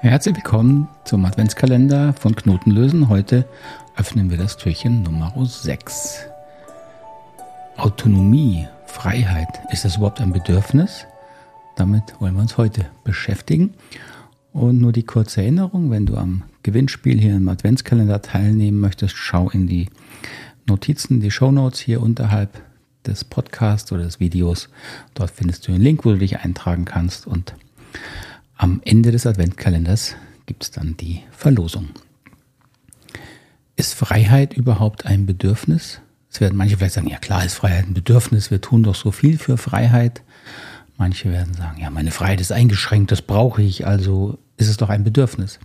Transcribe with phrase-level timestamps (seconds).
[0.00, 3.08] Herzlich willkommen zum Adventskalender von Knotenlösen.
[3.08, 3.48] Heute
[3.96, 6.20] öffnen wir das Türchen Nummer 6.
[7.76, 11.04] Autonomie, Freiheit, ist das überhaupt ein Bedürfnis?
[11.74, 13.74] Damit wollen wir uns heute beschäftigen.
[14.52, 19.50] Und nur die kurze Erinnerung, wenn du am Gewinnspiel hier im Adventskalender teilnehmen möchtest, schau
[19.50, 19.88] in die
[20.68, 22.62] Notizen, die Shownotes hier unterhalb
[23.04, 24.68] des Podcasts oder des Videos.
[25.14, 27.54] Dort findest du den Link, wo du dich eintragen kannst und
[28.58, 31.90] am Ende des Adventkalenders gibt es dann die Verlosung.
[33.76, 36.00] Ist Freiheit überhaupt ein Bedürfnis?
[36.30, 39.12] Es werden manche vielleicht sagen, ja klar ist Freiheit ein Bedürfnis, wir tun doch so
[39.12, 40.22] viel für Freiheit.
[40.96, 44.88] Manche werden sagen, ja, meine Freiheit ist eingeschränkt, das brauche ich, also ist es doch
[44.88, 45.60] ein Bedürfnis.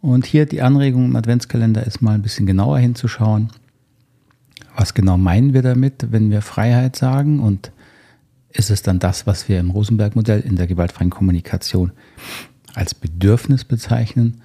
[0.00, 3.50] Und hier die Anregung im Adventskalender ist mal ein bisschen genauer hinzuschauen.
[4.76, 7.40] Was genau meinen wir damit, wenn wir Freiheit sagen?
[7.40, 7.72] Und
[8.52, 11.92] ist es dann das, was wir im Rosenberg-Modell in der gewaltfreien Kommunikation
[12.74, 14.42] als Bedürfnis bezeichnen?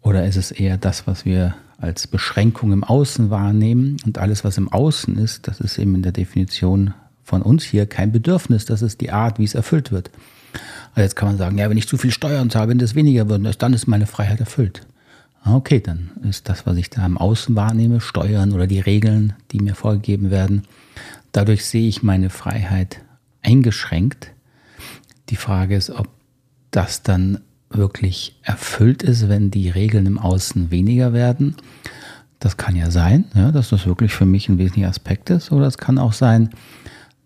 [0.00, 3.96] Oder ist es eher das, was wir als Beschränkung im Außen wahrnehmen?
[4.04, 7.86] Und alles, was im Außen ist, das ist eben in der Definition von uns hier
[7.86, 10.10] kein Bedürfnis, das ist die Art, wie es erfüllt wird.
[10.94, 13.28] Also jetzt kann man sagen, ja, wenn ich zu viel Steuern zahle, wenn das weniger
[13.28, 14.86] wird, dann ist meine Freiheit erfüllt.
[15.42, 19.34] Ah, okay, dann ist das, was ich da im Außen wahrnehme, Steuern oder die Regeln,
[19.52, 20.62] die mir vorgegeben werden,
[21.32, 23.00] dadurch sehe ich meine Freiheit
[23.48, 24.32] eingeschränkt.
[25.30, 26.08] Die Frage ist, ob
[26.70, 31.56] das dann wirklich erfüllt ist, wenn die Regeln im Außen weniger werden.
[32.40, 35.50] Das kann ja sein, ja, dass das wirklich für mich ein wesentlicher Aspekt ist.
[35.50, 36.50] Oder es kann auch sein,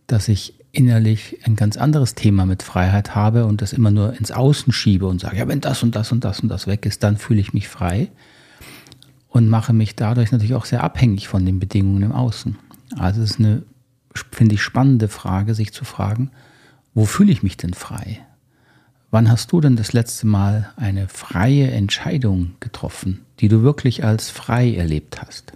[0.06, 4.30] dass ich innerlich ein ganz anderes Thema mit Freiheit habe und das immer nur ins
[4.30, 7.02] Außen schiebe und sage, ja, wenn das und das und das und das weg ist,
[7.02, 8.10] dann fühle ich mich frei
[9.28, 12.56] und mache mich dadurch natürlich auch sehr abhängig von den Bedingungen im Außen.
[12.96, 13.62] Also es ist eine
[14.30, 16.30] finde ich, spannende Frage, sich zu fragen,
[16.94, 18.20] wo fühle ich mich denn frei?
[19.10, 24.30] Wann hast du denn das letzte Mal eine freie Entscheidung getroffen, die du wirklich als
[24.30, 25.52] frei erlebt hast?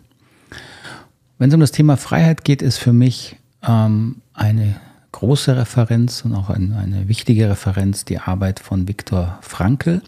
[1.38, 4.76] Wenn es um das Thema Freiheit geht, ist für mich ähm, eine
[5.12, 10.02] große Referenz und auch eine, eine wichtige Referenz die Arbeit von Viktor Frankl.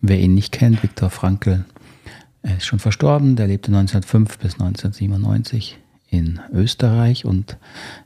[0.00, 1.64] Wer ihn nicht kennt, Viktor Frankl
[2.42, 7.56] ist schon verstorben, der lebte 1905 bis 1997 in Österreich und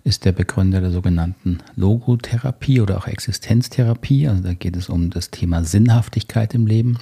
[0.05, 4.29] ist der Begründer der sogenannten Logotherapie oder auch Existenztherapie.
[4.29, 6.99] Also da geht es um das Thema Sinnhaftigkeit im Leben.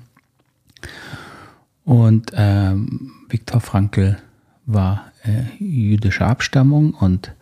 [1.84, 4.18] Und ähm, Viktor Frankl
[4.66, 7.32] war äh, jüdischer Abstammung und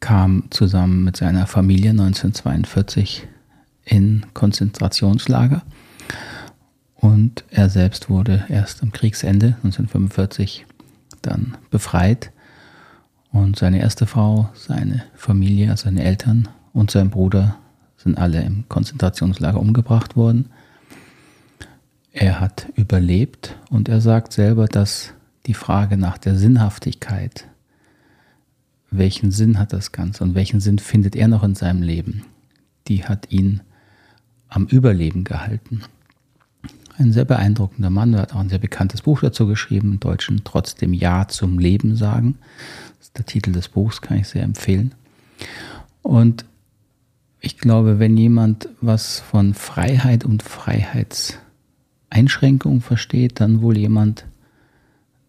[0.00, 3.26] kam zusammen mit seiner Familie 1942
[3.84, 5.62] in Konzentrationslager.
[6.94, 10.66] Und er selbst wurde erst am Kriegsende 1945
[11.22, 12.32] dann befreit.
[13.32, 17.56] Und seine erste Frau, seine Familie, seine Eltern und sein Bruder
[17.96, 20.50] sind alle im Konzentrationslager umgebracht worden.
[22.12, 25.12] Er hat überlebt und er sagt selber, dass
[25.46, 27.46] die Frage nach der Sinnhaftigkeit,
[28.90, 32.24] welchen Sinn hat das Ganze und welchen Sinn findet er noch in seinem Leben,
[32.88, 33.60] die hat ihn
[34.48, 35.82] am Überleben gehalten.
[36.98, 40.44] Ein sehr beeindruckender Mann, er hat auch ein sehr bekanntes Buch dazu geschrieben, im Deutschen
[40.44, 42.38] Trotzdem Ja zum Leben sagen.
[42.98, 44.94] Das ist der Titel des Buchs, kann ich sehr empfehlen.
[46.02, 46.46] Und
[47.40, 54.24] ich glaube, wenn jemand was von Freiheit und Freiheitseinschränkung versteht, dann wohl jemand,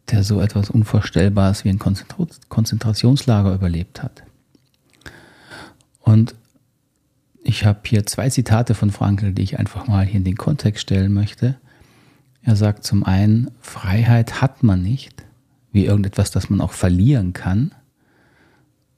[0.10, 4.24] der so etwas Unvorstellbares wie ein Konzentrationslager überlebt hat.
[6.00, 6.34] Und
[7.48, 10.82] ich habe hier zwei Zitate von Frankl, die ich einfach mal hier in den Kontext
[10.82, 11.56] stellen möchte.
[12.44, 15.24] Er sagt zum einen, Freiheit hat man nicht,
[15.72, 17.74] wie irgendetwas, das man auch verlieren kann,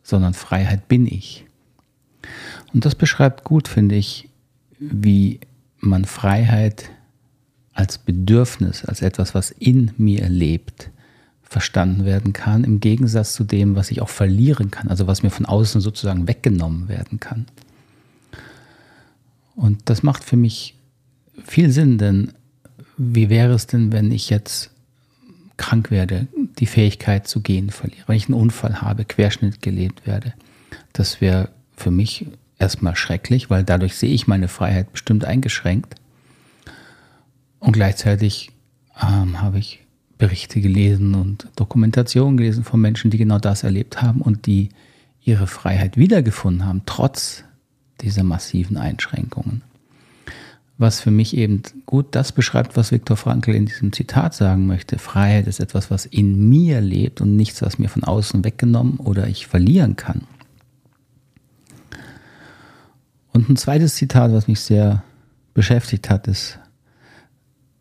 [0.02, 1.46] sondern Freiheit bin ich.
[2.74, 4.30] Und das beschreibt gut, finde ich,
[4.80, 5.40] wie
[5.78, 6.90] man Freiheit
[7.74, 10.90] als Bedürfnis, als etwas, was in mir lebt,
[11.44, 15.30] verstanden werden kann, im Gegensatz zu dem, was ich auch verlieren kann, also was mir
[15.30, 17.46] von außen sozusagen weggenommen werden kann.
[19.60, 20.74] Und das macht für mich
[21.44, 22.32] viel Sinn, denn
[22.98, 24.72] wie wäre es denn, wenn ich jetzt
[25.58, 26.28] krank werde,
[26.60, 30.34] die Fähigkeit zu gehen verliere, wenn ich einen Unfall habe, Querschnitt gelebt werde?
[30.94, 32.28] Das wäre für mich
[32.58, 35.96] erstmal schrecklich, weil dadurch sehe ich meine Freiheit bestimmt eingeschränkt.
[37.60, 38.52] Und gleichzeitig
[39.02, 39.80] ähm, habe ich
[40.18, 44.70] Berichte gelesen und Dokumentationen gelesen von Menschen, die genau das erlebt haben und die
[45.22, 47.44] ihre Freiheit wiedergefunden haben, trotz
[48.02, 49.62] dieser massiven Einschränkungen.
[50.78, 54.98] Was für mich eben gut das beschreibt, was Viktor Frankl in diesem Zitat sagen möchte.
[54.98, 59.28] Freiheit ist etwas, was in mir lebt und nichts, was mir von außen weggenommen oder
[59.28, 60.22] ich verlieren kann.
[63.34, 65.04] Und ein zweites Zitat, was mich sehr
[65.54, 66.60] beschäftigt hat, ist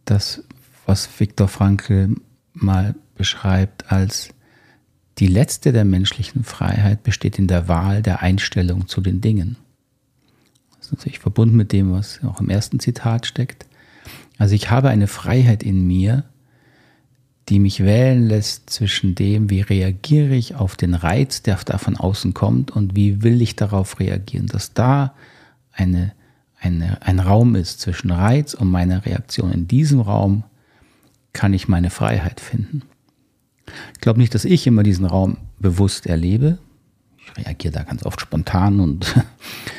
[0.05, 0.43] das,
[0.87, 2.17] was Viktor Frankl
[2.53, 4.31] mal beschreibt als
[5.19, 9.56] die letzte der menschlichen Freiheit besteht in der Wahl der Einstellung zu den Dingen.
[10.88, 13.67] Ist natürlich verbunden mit dem, was auch im ersten Zitat steckt.
[14.38, 16.25] Also ich habe eine Freiheit in mir,
[17.50, 21.99] die mich wählen lässt zwischen dem, wie reagiere ich auf den Reiz, der da von
[21.99, 25.12] außen kommt und wie will ich darauf reagieren, dass da
[25.73, 26.14] eine,
[26.58, 29.52] eine, ein Raum ist zwischen Reiz und meiner Reaktion.
[29.52, 30.44] In diesem Raum
[31.34, 32.81] kann ich meine Freiheit finden.
[33.93, 36.56] Ich glaube nicht, dass ich immer diesen Raum bewusst erlebe.
[37.19, 39.14] Ich reagiere da ganz oft spontan und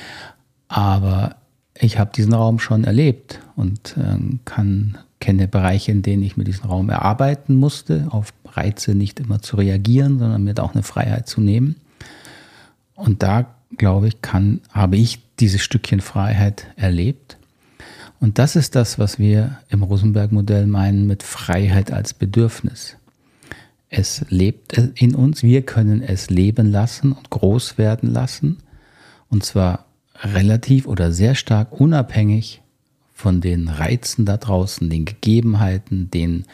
[0.70, 1.36] aber
[1.78, 6.46] ich habe diesen Raum schon erlebt und äh, kann kenne Bereiche, in denen ich mir
[6.46, 10.84] diesen Raum erarbeiten musste, auf Reize nicht immer zu reagieren, sondern mir da auch eine
[10.84, 11.76] Freiheit zu nehmen.
[12.96, 17.38] Und da, glaube ich, kann, habe ich dieses Stückchen Freiheit erlebt.
[18.20, 22.98] Und das ist das, was wir im Rosenberg-Modell meinen mit Freiheit als Bedürfnis.
[23.90, 28.58] Es lebt in uns, wir können es leben lassen und groß werden lassen.
[29.30, 29.86] Und zwar
[30.24, 32.62] relativ oder sehr stark unabhängig
[33.14, 36.46] von den Reizen da draußen, den Gegebenheiten, den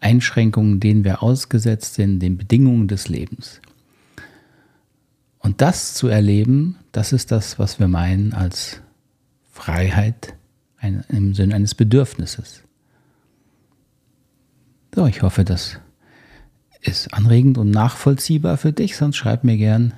[0.00, 3.60] Einschränkungen, denen wir ausgesetzt sind, den Bedingungen des Lebens.
[5.38, 8.80] Und das zu erleben, das ist das, was wir meinen als
[9.52, 10.34] Freiheit
[11.08, 12.62] im Sinne eines Bedürfnisses.
[14.94, 15.78] So, ich hoffe, das
[16.80, 19.94] ist anregend und nachvollziehbar für dich, sonst schreib mir gern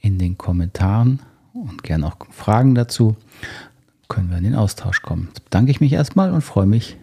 [0.00, 1.20] in den Kommentaren
[1.52, 3.16] und gern auch Fragen dazu
[4.08, 5.28] können wir in den Austausch kommen.
[5.28, 6.96] Jetzt bedanke ich mich erstmal und freue mich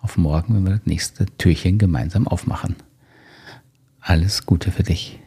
[0.00, 2.76] auf morgen, wenn wir das nächste Türchen gemeinsam aufmachen.
[4.00, 5.20] Alles Gute für dich.